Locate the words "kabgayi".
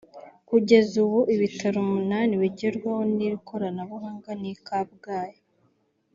4.65-5.39